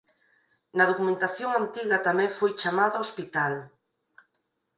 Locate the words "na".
0.77-0.83